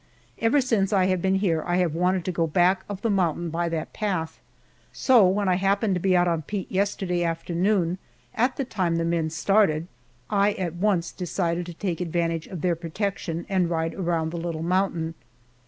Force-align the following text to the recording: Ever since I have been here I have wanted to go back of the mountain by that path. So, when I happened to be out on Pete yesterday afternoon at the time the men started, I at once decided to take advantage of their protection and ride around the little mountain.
Ever 0.39 0.61
since 0.61 0.91
I 0.91 1.05
have 1.05 1.21
been 1.21 1.35
here 1.35 1.63
I 1.63 1.75
have 1.77 1.93
wanted 1.93 2.25
to 2.25 2.31
go 2.31 2.47
back 2.47 2.83
of 2.89 3.03
the 3.03 3.09
mountain 3.11 3.51
by 3.51 3.69
that 3.69 3.93
path. 3.93 4.39
So, 4.91 5.27
when 5.27 5.47
I 5.47 5.57
happened 5.57 5.93
to 5.93 5.99
be 6.01 6.17
out 6.17 6.27
on 6.27 6.41
Pete 6.41 6.71
yesterday 6.71 7.23
afternoon 7.23 7.99
at 8.33 8.55
the 8.55 8.65
time 8.65 8.95
the 8.95 9.05
men 9.05 9.29
started, 9.29 9.85
I 10.27 10.53
at 10.53 10.73
once 10.73 11.11
decided 11.11 11.67
to 11.67 11.75
take 11.75 12.01
advantage 12.01 12.47
of 12.47 12.61
their 12.61 12.75
protection 12.75 13.45
and 13.47 13.69
ride 13.69 13.93
around 13.93 14.31
the 14.31 14.37
little 14.37 14.63
mountain. 14.63 15.13